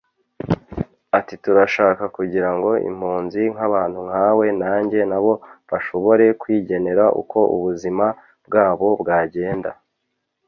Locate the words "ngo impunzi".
2.55-3.41